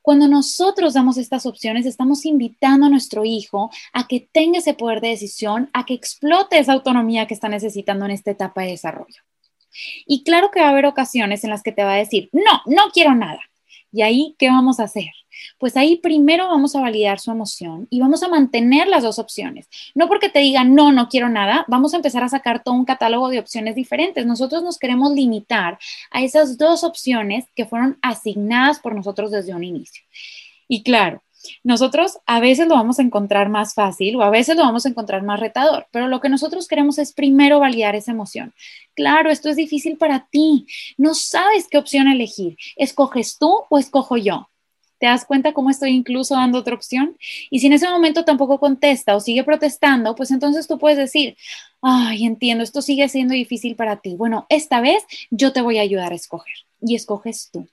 Cuando 0.00 0.28
nosotros 0.28 0.94
damos 0.94 1.18
estas 1.18 1.44
opciones, 1.44 1.84
estamos 1.84 2.24
invitando 2.24 2.86
a 2.86 2.88
nuestro 2.88 3.26
hijo 3.26 3.70
a 3.92 4.08
que 4.08 4.26
tenga 4.32 4.60
ese 4.60 4.72
poder 4.72 5.02
de 5.02 5.08
decisión, 5.08 5.68
a 5.74 5.84
que 5.84 5.92
explote 5.92 6.58
esa 6.58 6.72
autonomía 6.72 7.26
que 7.26 7.34
está 7.34 7.50
necesitando 7.50 8.06
en 8.06 8.12
esta 8.12 8.30
etapa 8.30 8.62
de 8.62 8.70
desarrollo. 8.70 9.22
Y 10.06 10.24
claro 10.24 10.50
que 10.50 10.60
va 10.60 10.66
a 10.66 10.70
haber 10.70 10.86
ocasiones 10.86 11.44
en 11.44 11.50
las 11.50 11.62
que 11.62 11.72
te 11.72 11.84
va 11.84 11.94
a 11.94 11.98
decir, 11.98 12.28
no, 12.32 12.62
no 12.66 12.90
quiero 12.92 13.14
nada. 13.14 13.40
Y 13.92 14.02
ahí, 14.02 14.34
¿qué 14.38 14.48
vamos 14.48 14.80
a 14.80 14.84
hacer? 14.84 15.10
Pues 15.58 15.76
ahí 15.76 15.96
primero 15.96 16.48
vamos 16.48 16.74
a 16.74 16.80
validar 16.80 17.20
su 17.20 17.30
emoción 17.30 17.86
y 17.90 18.00
vamos 18.00 18.22
a 18.22 18.28
mantener 18.28 18.88
las 18.88 19.02
dos 19.02 19.18
opciones. 19.18 19.68
No 19.94 20.08
porque 20.08 20.28
te 20.28 20.40
diga 20.40 20.64
no, 20.64 20.92
no 20.92 21.08
quiero 21.08 21.28
nada, 21.28 21.64
vamos 21.68 21.94
a 21.94 21.96
empezar 21.96 22.22
a 22.22 22.28
sacar 22.28 22.62
todo 22.62 22.74
un 22.74 22.84
catálogo 22.84 23.28
de 23.28 23.38
opciones 23.38 23.74
diferentes. 23.74 24.26
Nosotros 24.26 24.62
nos 24.62 24.78
queremos 24.78 25.12
limitar 25.12 25.78
a 26.10 26.22
esas 26.22 26.58
dos 26.58 26.84
opciones 26.84 27.46
que 27.54 27.66
fueron 27.66 27.98
asignadas 28.02 28.80
por 28.80 28.94
nosotros 28.94 29.30
desde 29.30 29.54
un 29.54 29.64
inicio. 29.64 30.02
Y 30.66 30.82
claro, 30.82 31.22
nosotros 31.62 32.18
a 32.26 32.40
veces 32.40 32.68
lo 32.68 32.74
vamos 32.74 32.98
a 32.98 33.02
encontrar 33.02 33.48
más 33.48 33.74
fácil 33.74 34.16
o 34.16 34.22
a 34.22 34.30
veces 34.30 34.56
lo 34.56 34.62
vamos 34.62 34.86
a 34.86 34.88
encontrar 34.88 35.22
más 35.22 35.40
retador, 35.40 35.86
pero 35.90 36.08
lo 36.08 36.20
que 36.20 36.28
nosotros 36.28 36.68
queremos 36.68 36.98
es 36.98 37.12
primero 37.12 37.60
validar 37.60 37.94
esa 37.94 38.12
emoción. 38.12 38.52
Claro, 38.94 39.30
esto 39.30 39.48
es 39.48 39.56
difícil 39.56 39.96
para 39.96 40.28
ti. 40.30 40.66
No 40.96 41.14
sabes 41.14 41.68
qué 41.68 41.78
opción 41.78 42.08
elegir. 42.08 42.56
¿Escoges 42.76 43.38
tú 43.38 43.62
o 43.68 43.78
escojo 43.78 44.16
yo? 44.16 44.48
¿Te 44.98 45.06
das 45.06 45.24
cuenta 45.24 45.52
cómo 45.52 45.70
estoy 45.70 45.90
incluso 45.90 46.34
dando 46.34 46.58
otra 46.58 46.74
opción? 46.74 47.16
Y 47.50 47.60
si 47.60 47.68
en 47.68 47.74
ese 47.74 47.88
momento 47.88 48.24
tampoco 48.24 48.58
contesta 48.58 49.14
o 49.14 49.20
sigue 49.20 49.44
protestando, 49.44 50.14
pues 50.16 50.32
entonces 50.32 50.66
tú 50.66 50.78
puedes 50.78 50.98
decir, 50.98 51.36
ay, 51.80 52.24
entiendo, 52.24 52.64
esto 52.64 52.82
sigue 52.82 53.08
siendo 53.08 53.34
difícil 53.34 53.76
para 53.76 54.00
ti. 54.00 54.16
Bueno, 54.16 54.46
esta 54.48 54.80
vez 54.80 55.04
yo 55.30 55.52
te 55.52 55.60
voy 55.60 55.78
a 55.78 55.82
ayudar 55.82 56.12
a 56.12 56.16
escoger 56.16 56.54
y 56.80 56.96
escoges 56.96 57.50
tú. 57.52 57.68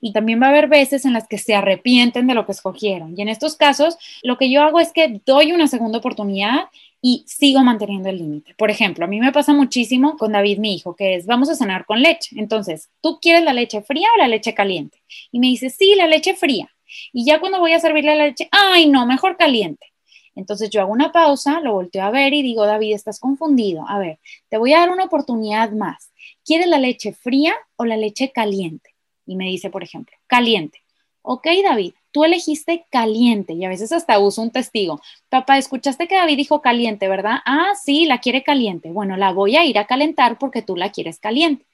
Y 0.00 0.12
también 0.12 0.40
va 0.40 0.46
a 0.46 0.50
haber 0.50 0.68
veces 0.68 1.04
en 1.04 1.12
las 1.12 1.28
que 1.28 1.38
se 1.38 1.54
arrepienten 1.54 2.26
de 2.26 2.34
lo 2.34 2.46
que 2.46 2.52
escogieron. 2.52 3.14
Y 3.16 3.22
en 3.22 3.28
estos 3.28 3.56
casos, 3.56 3.98
lo 4.22 4.38
que 4.38 4.50
yo 4.50 4.62
hago 4.62 4.80
es 4.80 4.92
que 4.92 5.20
doy 5.26 5.52
una 5.52 5.68
segunda 5.68 5.98
oportunidad 5.98 6.68
y 7.02 7.24
sigo 7.26 7.60
manteniendo 7.60 8.08
el 8.08 8.18
límite. 8.18 8.54
Por 8.56 8.70
ejemplo, 8.70 9.04
a 9.04 9.08
mí 9.08 9.20
me 9.20 9.32
pasa 9.32 9.52
muchísimo 9.52 10.16
con 10.16 10.32
David, 10.32 10.58
mi 10.58 10.74
hijo, 10.74 10.94
que 10.94 11.16
es, 11.16 11.26
vamos 11.26 11.48
a 11.48 11.54
cenar 11.54 11.86
con 11.86 12.02
leche. 12.02 12.36
Entonces, 12.38 12.90
¿tú 13.00 13.18
quieres 13.20 13.42
la 13.42 13.52
leche 13.52 13.82
fría 13.82 14.08
o 14.14 14.18
la 14.18 14.28
leche 14.28 14.54
caliente? 14.54 15.02
Y 15.32 15.38
me 15.38 15.46
dice, 15.46 15.70
sí, 15.70 15.94
la 15.96 16.06
leche 16.06 16.34
fría. 16.34 16.70
Y 17.12 17.24
ya 17.24 17.40
cuando 17.40 17.58
voy 17.58 17.72
a 17.72 17.80
servirle 17.80 18.16
la 18.16 18.26
leche, 18.26 18.48
ay, 18.50 18.88
no, 18.88 19.06
mejor 19.06 19.36
caliente. 19.36 19.86
Entonces 20.34 20.70
yo 20.70 20.80
hago 20.80 20.92
una 20.92 21.12
pausa, 21.12 21.60
lo 21.60 21.72
volteo 21.72 22.02
a 22.02 22.10
ver 22.10 22.32
y 22.34 22.42
digo, 22.42 22.64
David, 22.66 22.94
estás 22.94 23.18
confundido. 23.18 23.84
A 23.88 23.98
ver, 23.98 24.20
te 24.48 24.58
voy 24.58 24.72
a 24.72 24.80
dar 24.80 24.90
una 24.90 25.04
oportunidad 25.04 25.72
más. 25.72 26.12
¿Quieres 26.44 26.66
la 26.68 26.78
leche 26.78 27.12
fría 27.12 27.54
o 27.76 27.84
la 27.84 27.96
leche 27.96 28.30
caliente? 28.32 28.89
Y 29.30 29.36
me 29.36 29.44
dice, 29.44 29.70
por 29.70 29.84
ejemplo, 29.84 30.16
caliente. 30.26 30.82
Ok, 31.22 31.46
David, 31.62 31.94
tú 32.10 32.24
elegiste 32.24 32.84
caliente 32.90 33.52
y 33.52 33.64
a 33.64 33.68
veces 33.68 33.92
hasta 33.92 34.18
uso 34.18 34.42
un 34.42 34.50
testigo. 34.50 35.00
Papá, 35.28 35.56
escuchaste 35.56 36.08
que 36.08 36.16
David 36.16 36.36
dijo 36.36 36.60
caliente, 36.60 37.06
¿verdad? 37.06 37.36
Ah, 37.46 37.70
sí, 37.80 38.06
la 38.06 38.18
quiere 38.18 38.42
caliente. 38.42 38.90
Bueno, 38.90 39.16
la 39.16 39.30
voy 39.30 39.54
a 39.54 39.64
ir 39.64 39.78
a 39.78 39.86
calentar 39.86 40.36
porque 40.36 40.62
tú 40.62 40.74
la 40.74 40.90
quieres 40.90 41.20
caliente. 41.20 41.64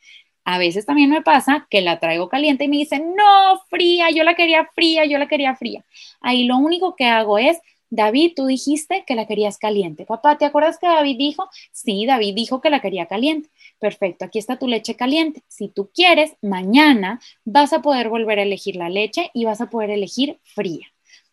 A 0.45 0.59
veces 0.59 0.85
también 0.85 1.09
me 1.09 1.23
pasa 1.23 1.67
que 1.71 1.81
la 1.81 1.99
traigo 1.99 2.29
caliente 2.29 2.65
y 2.65 2.69
me 2.69 2.77
dicen, 2.77 3.15
no, 3.17 3.59
fría, 3.71 4.11
yo 4.11 4.23
la 4.23 4.35
quería 4.35 4.69
fría, 4.75 5.07
yo 5.07 5.17
la 5.17 5.27
quería 5.27 5.57
fría. 5.57 5.83
Ahí 6.21 6.45
lo 6.45 6.59
único 6.59 6.95
que 6.95 7.07
hago 7.07 7.39
es, 7.39 7.59
David, 7.91 8.33
tú 8.35 8.47
dijiste 8.47 9.05
que 9.07 9.15
la 9.15 9.27
querías 9.27 9.59
caliente. 9.59 10.07
Papá, 10.07 10.39
¿te 10.39 10.45
acuerdas 10.45 10.79
que 10.79 10.87
David 10.87 11.17
dijo? 11.19 11.49
Sí, 11.73 12.05
David 12.07 12.35
dijo 12.35 12.61
que 12.61 12.71
la 12.71 12.81
quería 12.81 13.07
caliente. 13.07 13.51
Perfecto, 13.79 14.25
aquí 14.25 14.39
está 14.39 14.59
tu 14.59 14.67
leche 14.67 14.97
caliente. 14.97 15.43
Si 15.49 15.69
tú 15.69 15.91
quieres, 15.95 16.37
mañana 16.43 17.21
vas 17.45 17.73
a 17.73 17.83
poder 17.83 18.09
volver 18.09 18.39
a 18.39 18.43
elegir 18.43 18.77
la 18.77 18.89
leche 18.89 19.31
y 19.35 19.45
vas 19.45 19.61
a 19.61 19.71
poder 19.71 19.91
elegir 19.91 20.39
fría. 20.43 20.87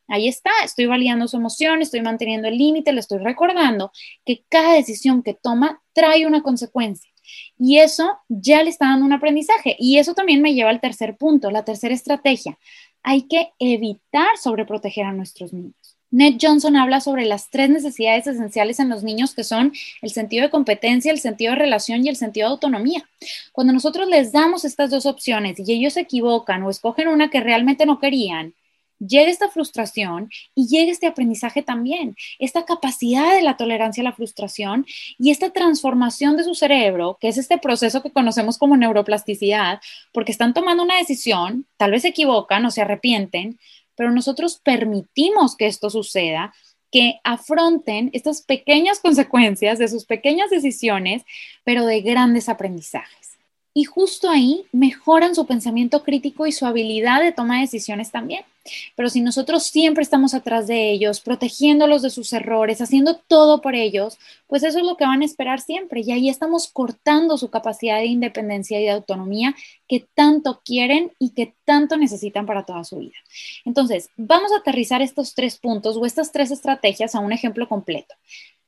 Ahí 0.07 0.27
está, 0.27 0.51
estoy 0.63 0.86
validando 0.86 1.27
su 1.27 1.38
emoción, 1.38 1.81
estoy 1.81 2.01
manteniendo 2.01 2.48
el 2.48 2.57
límite, 2.57 2.91
le 2.91 3.00
estoy 3.00 3.19
recordando 3.19 3.91
que 4.25 4.43
cada 4.50 4.74
decisión 4.74 5.24
que 5.24 5.33
toma 5.33 5.81
trae 5.93 6.27
una 6.27 6.43
consecuencia. 6.43 7.10
Y 7.57 7.79
eso 7.79 8.17
ya 8.27 8.63
le 8.63 8.69
está 8.69 8.88
dando 8.88 9.05
un 9.05 9.13
aprendizaje. 9.13 9.75
Y 9.79 9.98
eso 9.98 10.13
también 10.13 10.41
me 10.41 10.53
lleva 10.53 10.69
al 10.69 10.81
tercer 10.81 11.17
punto, 11.17 11.51
la 11.51 11.65
tercera 11.65 11.93
estrategia. 11.93 12.57
Hay 13.01 13.24
que 13.27 13.51
evitar 13.60 14.38
sobreproteger 14.38 15.05
a 15.05 15.13
nuestros 15.13 15.53
niños. 15.53 15.82
Ned 16.13 16.36
Johnson 16.39 16.75
habla 16.75 17.01
sobre 17.01 17.25
las 17.25 17.50
tres 17.50 17.72
necesidades 17.72 18.27
esenciales 18.27 18.79
en 18.79 18.88
los 18.88 19.01
niños 19.01 19.34
que 19.34 19.43
son 19.43 19.74
el 20.03 20.12
sentido 20.12 20.43
de 20.43 20.51
competencia, 20.51 21.12
el 21.12 21.20
sentido 21.20 21.53
de 21.53 21.58
relación 21.58 22.05
y 22.05 22.10
el 22.10 22.15
sentido 22.15 22.48
de 22.48 22.51
autonomía. 22.51 23.10
Cuando 23.51 23.74
nosotros 23.74 24.08
les 24.08 24.32
damos 24.32 24.63
estas 24.63 24.91
dos 24.91 25.08
opciones 25.08 25.58
y 25.58 25.74
ellos 25.74 25.93
se 25.93 26.01
equivocan 26.01 26.62
o 26.62 26.70
escogen 26.70 27.08
una 27.08 27.32
que 27.32 27.39
realmente 27.39 27.88
no 27.88 27.98
querían, 27.98 28.53
llega 29.00 29.32
esta 29.32 29.50
frustración 29.50 30.29
y 30.53 30.67
llega 30.67 30.91
este 30.91 31.08
aprendizaje 31.08 31.63
también, 31.63 32.15
esta 32.38 32.63
capacidad 32.63 33.34
de 33.34 33.41
la 33.41 33.58
tolerancia 33.58 34.01
a 34.01 34.03
la 34.03 34.13
frustración 34.13 34.86
y 35.17 35.32
esta 35.32 35.50
transformación 35.50 36.38
de 36.38 36.43
su 36.43 36.53
cerebro, 36.53 37.17
que 37.20 37.29
es 37.29 37.39
este 37.39 37.58
proceso 37.58 38.03
que 38.03 38.12
conocemos 38.12 38.60
como 38.60 38.77
neuroplasticidad, 38.77 39.82
porque 40.12 40.32
están 40.32 40.53
tomando 40.53 40.84
una 40.84 41.00
decisión, 41.00 41.65
tal 41.77 41.89
vez 41.89 42.03
se 42.03 42.10
equivocan 42.10 42.63
o 42.67 42.70
se 42.70 42.84
arrepienten, 42.84 43.58
pero 43.95 44.12
nosotros 44.12 44.59
permitimos 44.63 45.55
que 45.55 45.67
esto 45.67 45.89
suceda, 45.89 46.53
que 46.91 47.19
afronten 47.23 48.12
estas 48.13 48.43
pequeñas 48.43 49.00
consecuencias 49.00 49.79
de 49.79 49.88
sus 49.88 50.05
pequeñas 50.05 50.50
decisiones, 50.51 51.23
pero 51.63 51.85
de 51.85 52.01
grandes 52.01 52.50
aprendizajes. 52.50 53.32
Y 53.75 53.85
justo 53.85 54.29
ahí 54.29 54.65
mejoran 54.71 55.33
su 55.33 55.47
pensamiento 55.47 56.03
crítico 56.03 56.45
y 56.45 56.51
su 56.51 56.65
habilidad 56.65 57.21
de 57.21 57.31
toma 57.31 57.55
de 57.55 57.61
decisiones 57.61 58.11
también. 58.11 58.45
Pero 58.95 59.09
si 59.09 59.19
nosotros 59.21 59.63
siempre 59.63 60.03
estamos 60.03 60.33
atrás 60.33 60.67
de 60.67 60.91
ellos, 60.91 61.19
protegiéndolos 61.19 62.01
de 62.01 62.09
sus 62.09 62.31
errores, 62.33 62.81
haciendo 62.81 63.15
todo 63.15 63.61
por 63.61 63.75
ellos, 63.75 64.17
pues 64.47 64.63
eso 64.63 64.79
es 64.79 64.85
lo 64.85 64.95
que 64.95 65.05
van 65.05 65.21
a 65.21 65.25
esperar 65.25 65.59
siempre. 65.59 66.01
Y 66.01 66.11
ahí 66.11 66.29
estamos 66.29 66.67
cortando 66.71 67.37
su 67.37 67.49
capacidad 67.49 67.97
de 67.97 68.05
independencia 68.05 68.79
y 68.79 68.83
de 68.83 68.91
autonomía 68.91 69.55
que 69.87 70.05
tanto 70.13 70.61
quieren 70.63 71.11
y 71.19 71.31
que 71.31 71.53
tanto 71.65 71.97
necesitan 71.97 72.45
para 72.45 72.65
toda 72.65 72.83
su 72.83 72.99
vida. 72.99 73.17
Entonces, 73.65 74.09
vamos 74.15 74.51
a 74.51 74.57
aterrizar 74.57 75.01
estos 75.01 75.33
tres 75.33 75.57
puntos 75.57 75.97
o 75.97 76.05
estas 76.05 76.31
tres 76.31 76.51
estrategias 76.51 77.15
a 77.15 77.19
un 77.19 77.33
ejemplo 77.33 77.67
completo. 77.67 78.13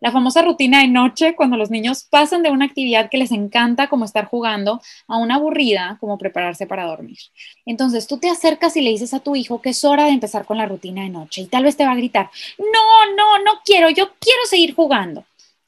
La 0.01 0.11
famosa 0.11 0.41
rutina 0.41 0.81
de 0.81 0.89
noche, 0.89 1.35
cuando 1.35 1.55
los 1.55 1.71
niños 1.71 2.03
pasan 2.03 2.43
de 2.43 2.51
una 2.51 2.65
actividad 2.65 3.09
que 3.09 3.17
les 3.17 3.31
encanta, 3.31 3.87
como 3.87 4.03
estar 4.03 4.25
jugando, 4.25 4.81
a 5.07 5.17
una 5.17 5.35
aburrida, 5.35 5.97
como 6.01 6.17
prepararse 6.17 6.67
para 6.67 6.85
dormir. 6.85 7.17
Entonces 7.65 8.05
tú 8.05 8.17
te 8.17 8.29
acercas 8.29 8.75
y 8.75 8.81
le 8.81 8.89
dices 8.89 9.13
a 9.13 9.21
tu 9.21 9.35
hijo 9.37 9.61
que 9.61 9.69
es 9.69 9.85
hora 9.85 10.05
de 10.05 10.11
empezar 10.11 10.45
con 10.45 10.57
la 10.57 10.65
rutina 10.65 11.03
de 11.03 11.09
noche 11.09 11.41
y 11.41 11.47
tal 11.47 11.63
vez 11.63 11.77
te 11.77 11.85
va 11.85 11.93
a 11.93 11.95
gritar, 11.95 12.29
no, 12.57 13.15
no, 13.15 13.43
no 13.43 13.61
quiero, 13.63 13.89
yo 13.89 14.11
quiero 14.19 14.45
seguir 14.49 14.75
jugando. 14.75 15.25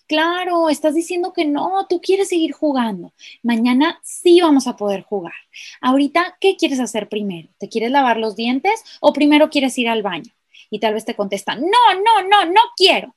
Claro, 0.08 0.70
estás 0.70 0.94
diciendo 0.94 1.34
que 1.34 1.46
no, 1.46 1.86
tú 1.90 2.00
quieres 2.02 2.30
seguir 2.30 2.54
jugando. 2.54 3.14
Mañana 3.44 4.00
sí 4.04 4.40
vamos 4.42 4.68
a 4.68 4.78
poder 4.78 5.04
jugar. 5.04 5.34
Ahorita, 5.82 6.38
¿qué 6.40 6.56
quieres 6.56 6.80
hacer 6.80 7.10
primero? 7.10 7.50
¿Te 7.60 7.68
quieres 7.68 7.92
lavar 7.92 8.18
los 8.18 8.36
dientes 8.36 8.84
o 9.02 9.12
primero 9.14 9.50
quieres 9.50 9.78
ir 9.78 9.90
al 9.90 10.04
baño? 10.04 10.32
Y 10.70 10.80
tal 10.80 10.94
vez 10.94 11.06
te 11.06 11.16
contesta, 11.16 11.56
no, 11.56 11.64
no, 11.64 12.28
no, 12.30 12.46
no 12.46 12.62
quiero 12.76 13.16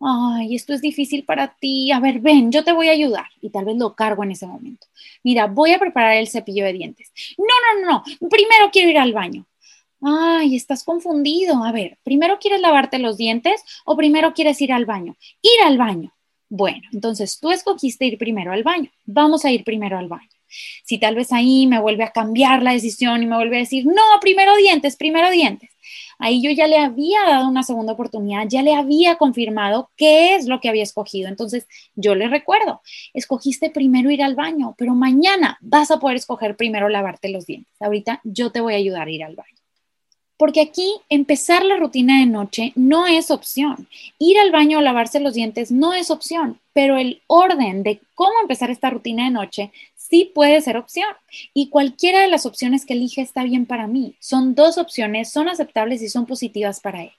ay, 0.00 0.54
esto 0.54 0.72
es 0.72 0.80
difícil 0.80 1.24
para 1.24 1.54
ti, 1.56 1.90
a 1.92 2.00
ver, 2.00 2.20
ven, 2.20 2.52
yo 2.52 2.64
te 2.64 2.72
voy 2.72 2.88
a 2.88 2.92
ayudar. 2.92 3.26
Y 3.40 3.50
tal 3.50 3.64
vez 3.64 3.76
lo 3.76 3.94
cargo 3.94 4.24
en 4.24 4.32
ese 4.32 4.46
momento. 4.46 4.86
Mira, 5.22 5.46
voy 5.46 5.72
a 5.72 5.78
preparar 5.78 6.16
el 6.16 6.28
cepillo 6.28 6.64
de 6.64 6.72
dientes. 6.72 7.12
No, 7.38 7.44
no, 7.44 7.80
no, 7.80 8.04
no, 8.20 8.28
primero 8.28 8.70
quiero 8.72 8.90
ir 8.90 8.98
al 8.98 9.12
baño. 9.12 9.46
Ay, 10.02 10.54
estás 10.56 10.84
confundido. 10.84 11.64
A 11.64 11.72
ver, 11.72 11.98
¿primero 12.04 12.38
quieres 12.38 12.60
lavarte 12.60 12.98
los 12.98 13.16
dientes 13.16 13.62
o 13.84 13.96
primero 13.96 14.34
quieres 14.34 14.60
ir 14.60 14.72
al 14.72 14.84
baño? 14.84 15.16
Ir 15.42 15.64
al 15.64 15.78
baño. 15.78 16.12
Bueno, 16.48 16.82
entonces 16.92 17.40
tú 17.40 17.50
escogiste 17.50 18.06
ir 18.06 18.18
primero 18.18 18.52
al 18.52 18.62
baño. 18.62 18.90
Vamos 19.04 19.44
a 19.44 19.50
ir 19.50 19.64
primero 19.64 19.98
al 19.98 20.08
baño. 20.08 20.28
Si 20.84 20.98
tal 20.98 21.14
vez 21.14 21.32
ahí 21.32 21.66
me 21.66 21.80
vuelve 21.80 22.04
a 22.04 22.12
cambiar 22.12 22.62
la 22.62 22.72
decisión 22.72 23.22
y 23.22 23.26
me 23.26 23.36
vuelve 23.36 23.56
a 23.56 23.60
decir, 23.60 23.86
no, 23.86 24.02
primero 24.20 24.56
dientes, 24.56 24.96
primero 24.96 25.30
dientes 25.30 25.70
ahí 26.18 26.42
yo 26.42 26.50
ya 26.50 26.66
le 26.66 26.78
había 26.78 27.22
dado 27.26 27.48
una 27.48 27.62
segunda 27.62 27.92
oportunidad, 27.92 28.46
ya 28.48 28.62
le 28.62 28.74
había 28.74 29.16
confirmado 29.16 29.90
qué 29.96 30.34
es 30.34 30.46
lo 30.46 30.60
que 30.60 30.68
había 30.68 30.82
escogido. 30.82 31.28
Entonces, 31.28 31.66
yo 31.94 32.14
le 32.14 32.28
recuerdo, 32.28 32.82
escogiste 33.14 33.70
primero 33.70 34.10
ir 34.10 34.22
al 34.22 34.34
baño, 34.34 34.74
pero 34.78 34.94
mañana 34.94 35.58
vas 35.60 35.90
a 35.90 35.98
poder 35.98 36.16
escoger 36.16 36.56
primero 36.56 36.88
lavarte 36.88 37.28
los 37.28 37.46
dientes. 37.46 37.72
Ahorita 37.80 38.20
yo 38.24 38.50
te 38.50 38.60
voy 38.60 38.74
a 38.74 38.78
ayudar 38.78 39.08
a 39.08 39.10
ir 39.10 39.24
al 39.24 39.36
baño. 39.36 39.50
Porque 40.38 40.60
aquí 40.60 40.92
empezar 41.08 41.64
la 41.64 41.78
rutina 41.78 42.20
de 42.20 42.26
noche 42.26 42.72
no 42.74 43.06
es 43.06 43.30
opción. 43.30 43.88
Ir 44.18 44.38
al 44.38 44.52
baño 44.52 44.78
o 44.78 44.82
lavarse 44.82 45.18
los 45.18 45.32
dientes 45.32 45.70
no 45.72 45.94
es 45.94 46.10
opción, 46.10 46.60
pero 46.74 46.98
el 46.98 47.22
orden 47.26 47.82
de 47.82 48.02
cómo 48.14 48.34
empezar 48.42 48.70
esta 48.70 48.90
rutina 48.90 49.24
de 49.24 49.30
noche 49.30 49.72
sí 50.08 50.30
puede 50.34 50.60
ser 50.60 50.76
opción. 50.76 51.08
Y 51.54 51.68
cualquiera 51.68 52.20
de 52.20 52.28
las 52.28 52.46
opciones 52.46 52.84
que 52.84 52.94
elige 52.94 53.22
está 53.22 53.44
bien 53.44 53.66
para 53.66 53.86
mí. 53.86 54.16
Son 54.20 54.54
dos 54.54 54.78
opciones, 54.78 55.30
son 55.30 55.48
aceptables 55.48 56.02
y 56.02 56.08
son 56.08 56.26
positivas 56.26 56.80
para 56.80 57.02
él. 57.02 57.12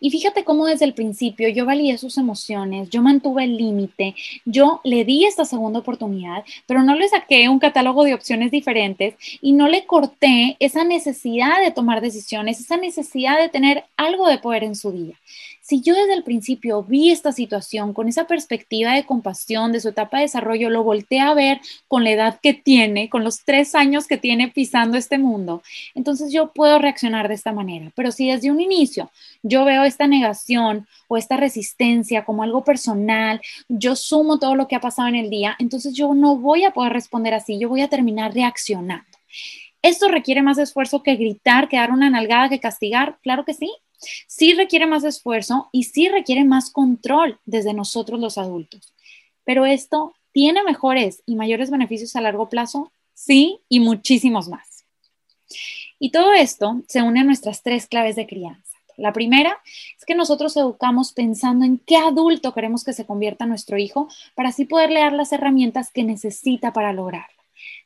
Y 0.00 0.10
fíjate 0.10 0.44
cómo 0.44 0.66
desde 0.66 0.84
el 0.84 0.94
principio 0.94 1.48
yo 1.48 1.66
validé 1.66 1.98
sus 1.98 2.16
emociones, 2.16 2.90
yo 2.90 3.02
mantuve 3.02 3.44
el 3.44 3.56
límite, 3.56 4.14
yo 4.44 4.80
le 4.84 5.04
di 5.04 5.24
esta 5.24 5.44
segunda 5.44 5.80
oportunidad, 5.80 6.44
pero 6.66 6.82
no 6.82 6.94
le 6.94 7.08
saqué 7.08 7.48
un 7.48 7.58
catálogo 7.58 8.04
de 8.04 8.14
opciones 8.14 8.52
diferentes 8.52 9.16
y 9.40 9.52
no 9.52 9.66
le 9.66 9.84
corté 9.84 10.56
esa 10.60 10.84
necesidad 10.84 11.60
de 11.60 11.72
tomar 11.72 12.00
decisiones, 12.00 12.60
esa 12.60 12.76
necesidad 12.76 13.38
de 13.38 13.48
tener 13.48 13.84
algo 13.96 14.28
de 14.28 14.38
poder 14.38 14.62
en 14.62 14.76
su 14.76 14.92
día. 14.92 15.16
Si 15.68 15.82
yo 15.82 15.94
desde 15.94 16.14
el 16.14 16.22
principio 16.22 16.82
vi 16.82 17.10
esta 17.10 17.30
situación 17.30 17.92
con 17.92 18.08
esa 18.08 18.26
perspectiva 18.26 18.94
de 18.94 19.04
compasión 19.04 19.70
de 19.70 19.80
su 19.80 19.90
etapa 19.90 20.16
de 20.16 20.22
desarrollo, 20.22 20.70
lo 20.70 20.82
volteé 20.82 21.20
a 21.20 21.34
ver 21.34 21.60
con 21.88 22.04
la 22.04 22.10
edad 22.10 22.40
que 22.42 22.54
tiene, 22.54 23.10
con 23.10 23.22
los 23.22 23.44
tres 23.44 23.74
años 23.74 24.06
que 24.06 24.16
tiene 24.16 24.48
pisando 24.48 24.96
este 24.96 25.18
mundo, 25.18 25.62
entonces 25.94 26.32
yo 26.32 26.54
puedo 26.54 26.78
reaccionar 26.78 27.28
de 27.28 27.34
esta 27.34 27.52
manera. 27.52 27.92
Pero 27.94 28.12
si 28.12 28.30
desde 28.30 28.50
un 28.50 28.62
inicio 28.62 29.10
yo 29.42 29.66
veo 29.66 29.84
esta 29.84 30.06
negación 30.06 30.86
o 31.06 31.18
esta 31.18 31.36
resistencia 31.36 32.24
como 32.24 32.42
algo 32.42 32.64
personal, 32.64 33.42
yo 33.68 33.94
sumo 33.94 34.38
todo 34.38 34.54
lo 34.54 34.68
que 34.68 34.76
ha 34.76 34.80
pasado 34.80 35.08
en 35.08 35.16
el 35.16 35.28
día, 35.28 35.54
entonces 35.58 35.92
yo 35.92 36.14
no 36.14 36.38
voy 36.38 36.64
a 36.64 36.70
poder 36.70 36.94
responder 36.94 37.34
así, 37.34 37.58
yo 37.58 37.68
voy 37.68 37.82
a 37.82 37.88
terminar 37.88 38.32
reaccionando. 38.32 39.04
¿Esto 39.82 40.08
requiere 40.08 40.40
más 40.40 40.56
esfuerzo 40.56 41.02
que 41.02 41.16
gritar, 41.16 41.68
que 41.68 41.76
dar 41.76 41.90
una 41.90 42.08
nalgada, 42.08 42.48
que 42.48 42.58
castigar? 42.58 43.18
Claro 43.22 43.44
que 43.44 43.52
sí, 43.52 43.70
Sí 44.26 44.54
requiere 44.54 44.86
más 44.86 45.04
esfuerzo 45.04 45.68
y 45.72 45.84
sí 45.84 46.08
requiere 46.08 46.44
más 46.44 46.70
control 46.70 47.38
desde 47.44 47.74
nosotros 47.74 48.20
los 48.20 48.38
adultos. 48.38 48.94
Pero 49.44 49.66
esto 49.66 50.14
tiene 50.32 50.62
mejores 50.62 51.22
y 51.26 51.36
mayores 51.36 51.70
beneficios 51.70 52.14
a 52.16 52.20
largo 52.20 52.48
plazo, 52.48 52.92
sí, 53.14 53.60
y 53.68 53.80
muchísimos 53.80 54.48
más. 54.48 54.84
Y 55.98 56.10
todo 56.10 56.32
esto 56.32 56.82
se 56.86 57.02
une 57.02 57.20
a 57.20 57.24
nuestras 57.24 57.62
tres 57.62 57.86
claves 57.86 58.16
de 58.16 58.26
crianza. 58.26 58.76
La 58.96 59.12
primera 59.12 59.58
es 59.96 60.04
que 60.04 60.16
nosotros 60.16 60.56
educamos 60.56 61.12
pensando 61.12 61.64
en 61.64 61.78
qué 61.78 61.96
adulto 61.96 62.52
queremos 62.52 62.84
que 62.84 62.92
se 62.92 63.06
convierta 63.06 63.46
nuestro 63.46 63.78
hijo 63.78 64.08
para 64.34 64.48
así 64.48 64.64
poderle 64.64 65.00
dar 65.00 65.12
las 65.12 65.32
herramientas 65.32 65.90
que 65.92 66.02
necesita 66.02 66.72
para 66.72 66.92
lograrlo. 66.92 67.37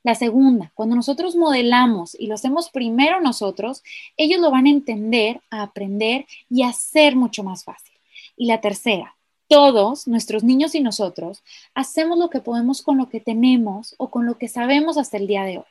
La 0.04 0.16
segunda, 0.16 0.72
cuando 0.74 0.96
nosotros 0.96 1.36
modelamos 1.36 2.16
y 2.18 2.26
lo 2.26 2.34
hacemos 2.34 2.70
primero 2.70 3.20
nosotros, 3.20 3.84
ellos 4.16 4.40
lo 4.40 4.50
van 4.50 4.66
a 4.66 4.70
entender, 4.70 5.40
a 5.48 5.62
aprender 5.62 6.26
y 6.50 6.62
a 6.62 6.70
hacer 6.70 7.14
mucho 7.14 7.44
más 7.44 7.62
fácil. 7.62 7.94
Y 8.36 8.46
la 8.46 8.60
tercera, 8.60 9.14
todos, 9.46 10.08
nuestros 10.08 10.42
niños 10.42 10.74
y 10.74 10.80
nosotros, 10.80 11.42
hacemos 11.74 12.18
lo 12.18 12.30
que 12.30 12.40
podemos 12.40 12.82
con 12.82 12.98
lo 12.98 13.08
que 13.08 13.20
tenemos 13.20 13.94
o 13.98 14.10
con 14.10 14.26
lo 14.26 14.38
que 14.38 14.48
sabemos 14.48 14.98
hasta 14.98 15.18
el 15.18 15.28
día 15.28 15.44
de 15.44 15.58
hoy. 15.58 15.64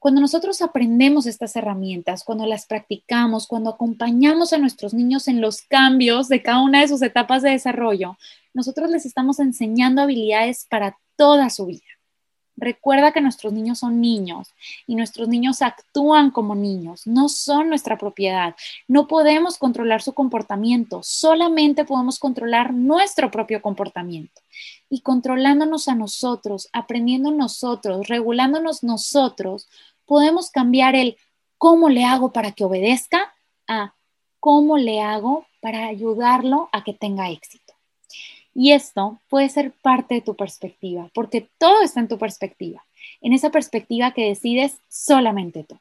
Cuando 0.00 0.20
nosotros 0.20 0.60
aprendemos 0.60 1.26
estas 1.26 1.54
herramientas, 1.56 2.24
cuando 2.24 2.46
las 2.46 2.66
practicamos, 2.66 3.46
cuando 3.46 3.70
acompañamos 3.70 4.52
a 4.52 4.58
nuestros 4.58 4.92
niños 4.92 5.28
en 5.28 5.40
los 5.40 5.62
cambios 5.62 6.28
de 6.28 6.42
cada 6.42 6.62
una 6.62 6.80
de 6.80 6.88
sus 6.88 7.02
etapas 7.02 7.42
de 7.42 7.50
desarrollo, 7.50 8.16
nosotros 8.54 8.90
les 8.90 9.06
estamos 9.06 9.38
enseñando 9.38 10.02
habilidades 10.02 10.66
para 10.68 10.96
toda 11.16 11.50
su 11.50 11.66
vida. 11.66 11.95
Recuerda 12.56 13.12
que 13.12 13.20
nuestros 13.20 13.52
niños 13.52 13.80
son 13.80 14.00
niños 14.00 14.48
y 14.86 14.94
nuestros 14.94 15.28
niños 15.28 15.60
actúan 15.60 16.30
como 16.30 16.54
niños, 16.54 17.06
no 17.06 17.28
son 17.28 17.68
nuestra 17.68 17.98
propiedad. 17.98 18.56
No 18.88 19.06
podemos 19.06 19.58
controlar 19.58 20.00
su 20.00 20.14
comportamiento, 20.14 21.02
solamente 21.02 21.84
podemos 21.84 22.18
controlar 22.18 22.72
nuestro 22.72 23.30
propio 23.30 23.60
comportamiento. 23.60 24.40
Y 24.88 25.00
controlándonos 25.00 25.88
a 25.88 25.94
nosotros, 25.94 26.68
aprendiendo 26.72 27.30
nosotros, 27.30 28.08
regulándonos 28.08 28.82
nosotros, 28.82 29.68
podemos 30.06 30.50
cambiar 30.50 30.94
el 30.94 31.16
cómo 31.58 31.88
le 31.90 32.04
hago 32.04 32.32
para 32.32 32.52
que 32.52 32.64
obedezca 32.64 33.34
a 33.68 33.94
cómo 34.40 34.78
le 34.78 35.00
hago 35.00 35.44
para 35.60 35.88
ayudarlo 35.88 36.68
a 36.72 36.84
que 36.84 36.94
tenga 36.94 37.30
éxito. 37.30 37.65
Y 38.58 38.72
esto 38.72 39.20
puede 39.28 39.50
ser 39.50 39.72
parte 39.82 40.14
de 40.14 40.22
tu 40.22 40.34
perspectiva, 40.34 41.10
porque 41.12 41.46
todo 41.58 41.82
está 41.82 42.00
en 42.00 42.08
tu 42.08 42.16
perspectiva, 42.18 42.86
en 43.20 43.34
esa 43.34 43.50
perspectiva 43.50 44.12
que 44.12 44.28
decides 44.28 44.80
solamente 44.88 45.62
tú. 45.64 45.78